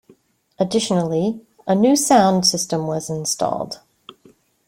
[0.57, 3.81] Additionally, a new sound system was installed.